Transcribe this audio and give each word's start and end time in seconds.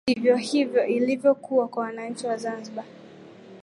ndivyo 0.07 0.35
hivyo 0.35 0.85
ilivyo 0.85 1.35
kuwa 1.35 1.67
kwa 1.67 1.83
wananchi 1.83 2.27
wa 2.27 2.37
zanzibar 2.37 2.85